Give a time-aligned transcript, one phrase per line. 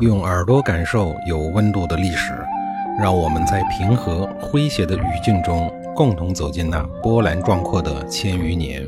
[0.00, 2.32] 用耳朵感受有温度的历史，
[2.98, 8.84] 让我们在平和诙谐的语境中，共同走进那波澜壮阔的千余年。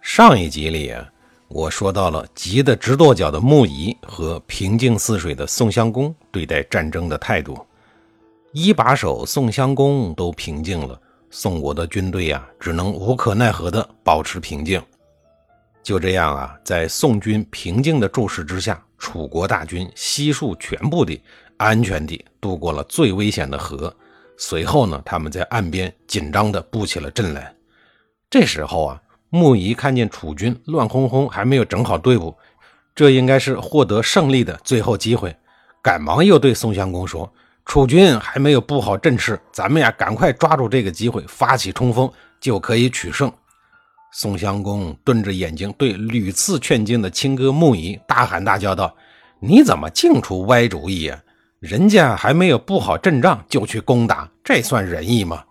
[0.00, 1.06] 上一集里啊，
[1.48, 7.58] 我说到了急得直跺脚的木仪和平静似水的宋襄公对待战争的态度。
[8.52, 10.98] 一把手宋襄公都平静了，
[11.28, 14.80] 宋国的军队呀，只能无可奈何地保持平静。
[15.86, 21.22] 就这样啊，在宋军平静的注视之下，楚国大军悉数全部地
[21.58, 23.94] 安全地渡过了最危险的河。
[24.36, 27.54] 随后呢，他们在岸边紧张地布起了阵来。
[28.28, 32.36] 这时候啊，穆仪看见楚军乱哄哄，还没有整好队伍，
[32.92, 35.32] 这应该是获得胜利的最后机会，
[35.80, 37.32] 赶忙又对宋襄公说
[37.64, 42.10] ：“楚军还没有布好阵势，咱们呀，赶快抓住这个机会发起冲锋，
[42.40, 43.32] 就可以取胜。”
[44.18, 48.96] 宋襄公瞪着眼睛，对屡次劝进的亲哥穆仪大喊大叫道
[49.40, 51.22] ：“你怎么净出歪主意呀？
[51.60, 55.44] 人家还没有布好阵仗就去攻打，这算仁义吗？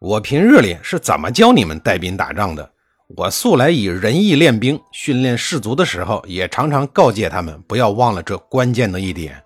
[0.00, 2.70] 我平日里是怎么教你们带兵打仗的？
[3.16, 9.42] 我素来以仁义练兵，训练士卒的时候也常常告诫他们不要忘了这关键的一点。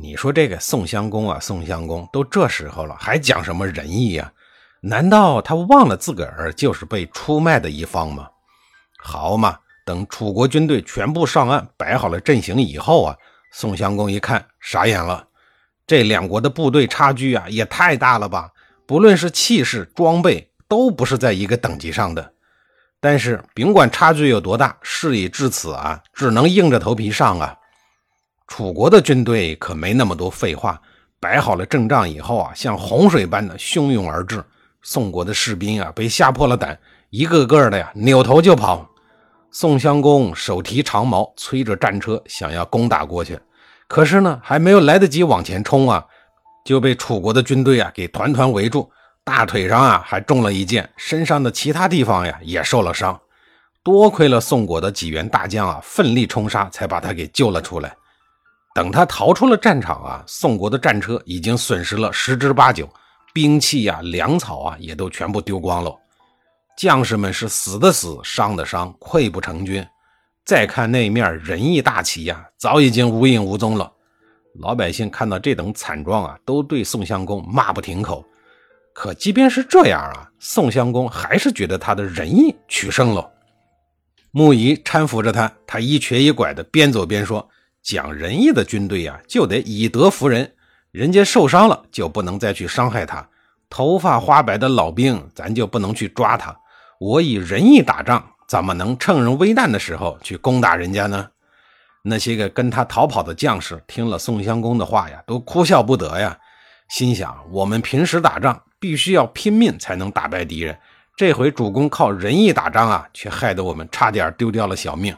[0.00, 4.30] 你说这个宋襄公啊，宋襄公都这时候了，还讲什么仁义呀？”
[4.86, 8.28] 难道他忘了自个儿就是被出卖的一方吗？
[8.98, 13.16] 好嘛，等楚国军队全部上岸，摆好了阵型以后啊，
[13.50, 15.26] 宋襄公一看傻眼了。
[15.86, 18.50] 这两国的部队差距啊，也太大了吧！
[18.84, 22.32] 不论是气势、装备，都不是在一个等级上的。
[23.00, 27.56] 但是甭管差距有多大，事已至此啊，只能硬着头皮上啊。
[28.46, 30.78] 楚国的军队可没那么多废话，
[31.18, 34.44] 摆好了阵仗以后啊，像洪水般的汹涌而至。
[34.84, 38.88] 宋国的士兵啊，被吓破了胆，一个个的呀，扭头就跑。
[39.50, 43.38] 宋襄公手提长矛，催着战车，想要攻打过去。
[43.88, 46.04] 可是呢，还没有来得及往前冲啊，
[46.64, 48.90] 就被楚国的军队啊给团团围住，
[49.24, 53.18] 大腿上啊还中了一箭，身上的其他地方呀也受了伤。
[53.82, 57.94] 多亏了宋国的几员大将啊，奋力冲杀，才把他给救了出来。
[58.74, 62.86] 等他逃出了战场啊，宋国的战车已经损失了十之八九。
[63.34, 65.92] 兵器呀，粮草啊，也都全部丢光了。
[66.78, 69.84] 将士们是死的死，伤的伤，溃不成军。
[70.44, 73.92] 再看那面仁义大旗呀，早已经无影无踪了。
[74.60, 78.24] 老百姓看到这等惨状啊，都对宋襄公骂不停口。
[78.92, 83.28] 可即便是这样啊，宋襄公还是觉得他的仁义取胜了。
[84.30, 87.48] 穆仪搀扶着他，他一瘸一拐的边走边说
[87.82, 90.48] ：“讲仁义的军队呀，就得以德服人。”
[90.94, 93.20] 人家受伤了，就不能再去伤害他；
[93.68, 96.56] 头发花白的老兵，咱就不能去抓他。
[97.00, 101.28] 我以仁义打仗，怎么能趁人危难的时候去攻打人家呢？
[102.02, 106.38] 那些个跟他逃跑的将士，听了宋襄公的话呀，都哭笑不得呀，
[106.88, 110.78] 心想：我们平时打仗必须要拼命才能打败敌人，
[111.16, 115.12] 这回主公靠仁义打仗啊，却害得我们差点丢掉了小命。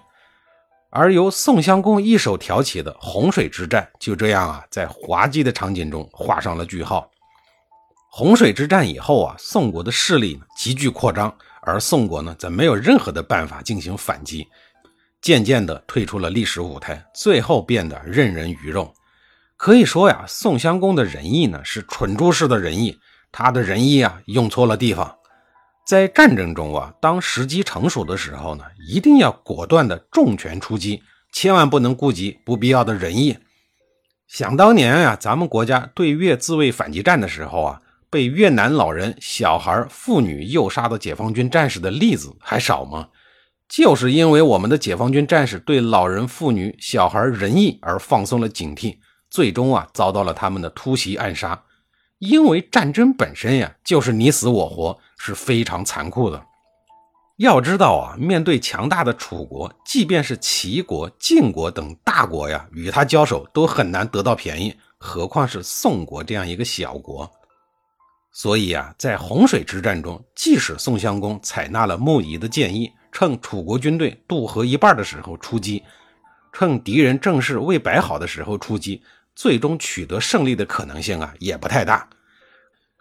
[0.99, 7.11] 而由宋襄公一手挑起的洪水之战，就这样啊，在滑稽的场景中画上了句号。
[8.11, 14.49] 洪水之战以后啊，宋国的势力急剧扩张，而宋国呢，则没有任何的办法进行反击，
[15.21, 18.95] 渐渐地退出了历史舞台，最后变得任人鱼肉。
[19.59, 22.99] 可以说呀，宋襄公的仁义呢，是蠢猪式的仁义，
[23.31, 25.15] 他的仁义啊，用错了地方。
[25.87, 31.01] 在战争中啊，当时机成熟的时候呢，一定要果断的重拳出击，
[31.33, 33.39] 千万不能顾及不必要的仁义。
[34.27, 37.81] 想当年啊，咱们国家对越自卫反击战的时候啊，
[38.11, 43.11] 被越南老人、小孩、妇女诱杀的解放军战士的例子还少吗？
[43.69, 48.97] 就是因为我们的解放军战士对老人、妇女、小孩仁义而放松了警惕，
[49.31, 51.63] 最终啊，遭到了他们的突袭暗杀。
[52.19, 56.43] 因为战争本身呀，就是你死我活，是非常残酷的。
[57.37, 67.31] 要知道啊，面对强大的楚国，即便是齐国、晋国等大国呀，与他交手都很难得到便宜，何况是宋国这样一个小国。
[68.33, 75.83] 所以啊，在洪水之战中，即使宋襄公采纳了穆仪的建议，趁楚国军队渡河一半的时候出击，
[76.55, 79.03] 趁敌人正是未摆好的时候出击。
[79.37, 82.09] 最终取得胜利的可能性啊，也不太大。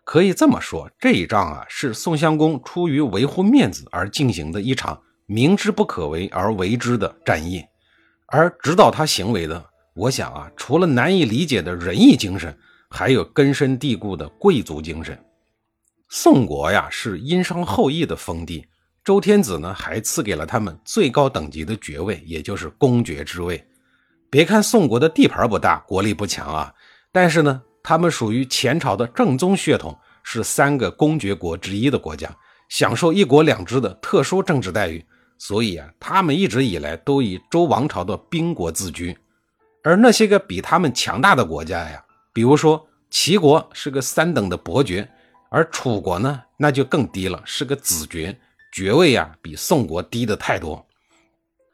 [0.04, 7.64] 可以这么说，这一仗啊，是宋襄公出于维护面子而进行的一场明知不可为而为之的战役。
[8.28, 9.66] 而指导他行为的，
[9.96, 12.56] 我想啊，除了难以理解的仁义精神，
[12.90, 15.18] 还有根深蒂固的贵族精神。
[16.10, 18.68] 宋国呀，是殷商后裔的封地，
[19.04, 23.66] 周天子呢还赐给了他们最高等级的爵位，也就是公爵之位。
[24.36, 26.74] 别看宋国的地盘不大，国力不强啊，
[27.10, 32.30] 但是呢，他们属于前朝的正宗血统，是三个公爵国之一的国家，
[32.68, 35.02] 享受一国两制的特殊政治待遇。
[35.38, 39.18] 所以啊，他们一直以来都以周王朝的宾国自居。
[39.86, 42.04] 而那些个比他们强大的国家呀，
[42.34, 45.10] 比如说齐国是个三等的伯爵，
[45.50, 48.38] 而楚国呢，那就更低了，是个子爵，
[48.74, 50.86] 爵位呀比宋国低的太多。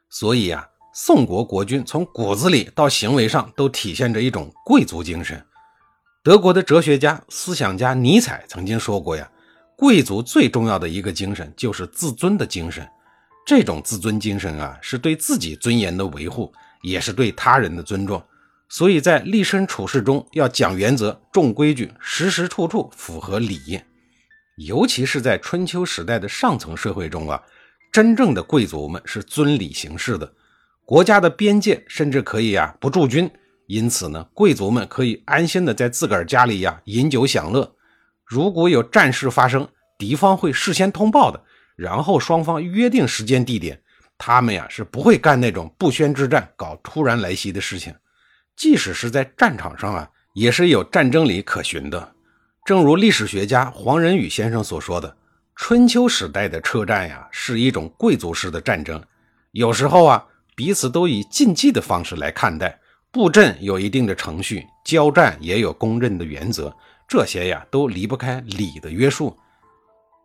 [0.08, 0.68] 所以呀。
[0.94, 5.42] 宋国国君从骨子里到行为上都体现着一种贵族精神。
[6.22, 9.28] 德国的哲学家、思想家尼采曾经说过呀
[9.74, 12.86] ：“贵族最重要的一个精神就是自尊的精神。
[13.46, 16.52] 这种自尊精神啊，是对自己尊严的维护，
[16.82, 18.22] 也是对他人的尊重。
[18.68, 23.80] 所以在立身处世中要讲原则、重规矩，时时处处符合礼。
[24.58, 27.42] 尤其是在春秋时代的上层社会中啊，
[27.90, 30.30] 真正的贵族们是遵礼行事的。”
[30.92, 33.30] 国家的边界甚至可以啊不驻军，
[33.66, 37.74] 因此呢，贵族们可以安心的在自个儿家里呀饮酒享乐。
[38.26, 39.66] 如果有战事发生，
[39.96, 41.42] 敌方会事先通报的，
[41.76, 43.80] 然后双方约定时间地点。
[44.18, 47.94] 他们呀是不会干那种不宣之战、搞突然来袭的事情。
[48.54, 52.12] 即使是在战场上啊，也是有战争理可循的。
[52.66, 55.16] 正如历史学家黄仁宇先生所说的，
[55.56, 59.02] 春秋时代的车战呀是一种贵族式的战争，
[59.52, 60.26] 有时候啊。
[60.62, 62.78] 彼此都以竞技的方式来看待，
[63.10, 66.72] 布阵有一定的程序，交战也有公认的原则，
[67.08, 69.36] 这些呀都离不开礼的约束。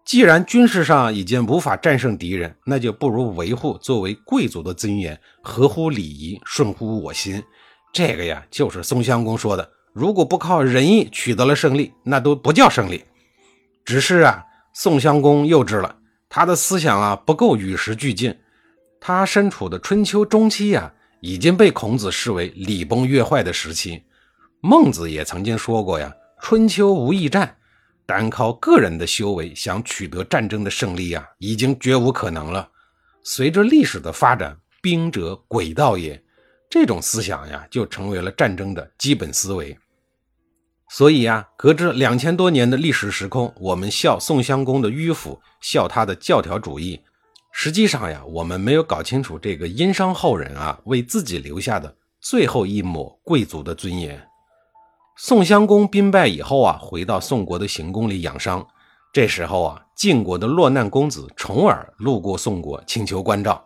[0.06, 7.44] 既然军事上已经无法战胜敌人，那就不如维护作为贵族的尊严，合乎礼仪，顺乎我心。
[7.92, 13.04] 这个呀，就是宋襄公说的：如果不靠仁义取得了胜利，那都不叫胜利。
[13.84, 15.96] 只是啊，宋襄公幼稚了，
[16.30, 18.38] 他的思想啊不够与时俱进。
[19.00, 24.04] 他身处的春秋中期呀，已经被孔子视为礼崩乐坏的时期。
[24.60, 27.58] 孟子也曾经说过呀：“春秋无义战，
[28.06, 32.70] 单靠个人的修为想取得战争的胜利呀，已经绝无可能了。”
[33.24, 36.22] 随着历史的发展，“兵者诡道也”
[36.70, 39.78] 这种思想呀，就成为了战争的基本思维。
[40.90, 47.02] 所以呀，隔着两千多年的历史时空，我们笑宋襄公的迂腐，笑他的教条主义。
[47.60, 54.24] 实际上呀，我们没有搞清楚这个殷商后人啊为自己留下的最后一抹贵族的尊严。
[55.18, 58.64] 宋襄公兵败以后啊，回到宋国的行宫里养伤。
[59.12, 63.66] 这时候啊，晋国的落难公子重耳路过宋国，请求关照。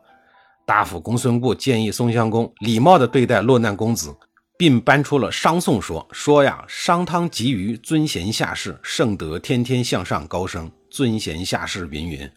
[0.66, 4.16] 大夫公孙固建议宋襄公礼貌地对待落难公子，
[4.58, 12.32] 并搬出了商颂说：“说呀，商汤急于尊贤下士，圣德天天向上高升，尊贤下士云云。”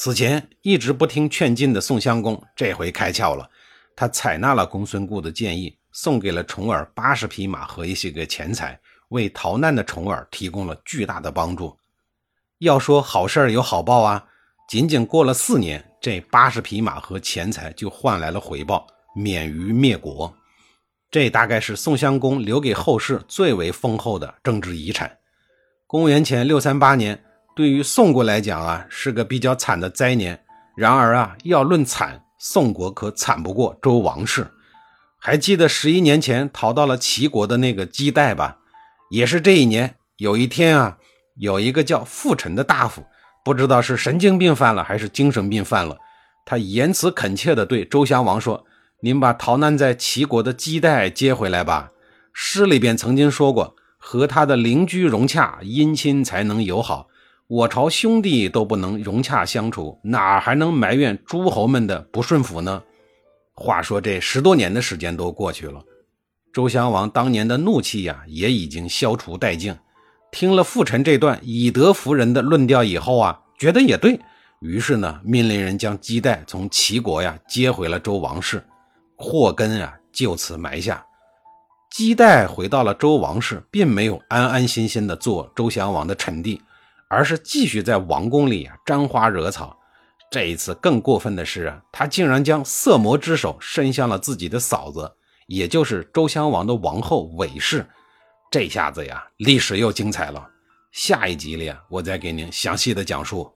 [0.00, 3.50] 此前一直不听劝进的宋襄公，这回开窍了。
[3.96, 8.78] 他采纳了公孙固的建议，送给了重耳八十匹马和一些个钱财，
[9.08, 11.76] 为逃难的重耳提供了巨大的帮助。
[12.58, 14.24] 要说好事有好报啊，
[14.68, 18.86] 仅仅过了四年，这八十匹马和钱财就换来了回报，
[19.16, 20.32] 免于灭国。
[21.10, 25.18] 这大概是宋襄公留给后世最为丰厚的政治遗产。
[25.88, 27.20] 公元前六三八年。
[27.58, 30.44] 对于宋国来讲啊，是个比较惨的灾年。
[30.76, 34.46] 然而啊，要论惨，宋国可惨不过周王室。
[35.18, 38.58] 还记得十一年前逃到了齐国的那个姬代吧？
[39.10, 40.98] 也是这一年，有一天啊，
[41.34, 43.04] 有一个叫傅臣的大夫，
[43.44, 45.96] 不知道是神经病犯了还是精神病犯了，
[46.46, 48.64] 他言辞恳切地对周襄王说
[49.02, 51.90] ：“您把逃难在齐国的姬代接回来吧。”
[52.32, 57.08] 诗里边曾经说过：“和他的邻居融洽，姻亲才能友好。”
[57.48, 62.82] 我朝兄弟都不能融洽相处，哪还能埋怨诸侯们的不顺服呢？
[63.54, 65.82] 话说这十多年的时间都过去了，
[66.52, 69.74] 周襄王当年的怒气呀，也已经消除殆尽。
[70.30, 74.20] 听了傅臣这段以德服人的论调以后啊，觉得也对
[74.60, 78.62] 于是呢，命令人将姬代从齐国呀接回了周王室，
[79.16, 81.02] 祸根啊就此埋下。
[81.90, 86.60] 姬代回到了周王室，并没有安安心心的做周襄王的臣弟。
[87.08, 89.76] 而是继续在王宫里啊沾花惹草。
[90.30, 95.10] 这一次更过分的是啊，他竟然将色魔之手伸向了自己的嫂子，
[95.46, 97.86] 也就是周襄王的王后韦氏。
[98.50, 100.48] 这下子呀，历史又精彩了。
[100.92, 103.50] 下一集里，我再给您详细的讲述。